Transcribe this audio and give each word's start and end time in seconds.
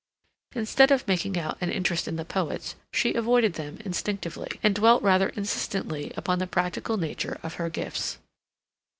Instead 0.55 0.89
of 0.89 1.07
making 1.07 1.37
out 1.37 1.59
an 1.61 1.69
interest 1.69 2.07
in 2.07 2.15
the 2.15 2.25
poets, 2.25 2.75
she 2.91 3.13
avoided 3.13 3.53
them 3.53 3.77
instinctively, 3.85 4.47
and 4.63 4.73
dwelt 4.73 5.03
rather 5.03 5.29
insistently 5.29 6.11
upon 6.17 6.39
the 6.39 6.47
practical 6.47 6.97
nature 6.97 7.39
of 7.43 7.53
her 7.61 7.69
gifts. 7.69 8.17